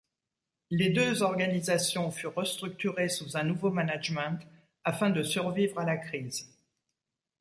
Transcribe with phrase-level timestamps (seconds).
[0.71, 4.39] Les deux organisations furent restructurées sous un nouveau management,
[4.83, 6.49] afin de survivre la crise.